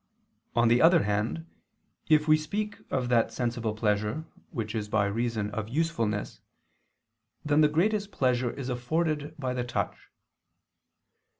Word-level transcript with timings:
On 0.55 0.67
the 0.67 0.81
other 0.81 1.03
hand, 1.03 1.45
if 2.09 2.27
we 2.27 2.35
speak 2.35 2.77
of 2.89 3.07
that 3.09 3.31
sensible 3.31 3.75
pleasure 3.75 4.25
which 4.49 4.73
is 4.73 4.89
by 4.89 5.05
reason 5.05 5.51
of 5.51 5.69
usefulness, 5.69 6.41
then 7.45 7.61
the 7.61 7.67
greatest 7.67 8.11
pleasure 8.11 8.49
is 8.49 8.67
afforded 8.69 9.35
by 9.37 9.53
the 9.53 9.63
touch. 9.63 10.09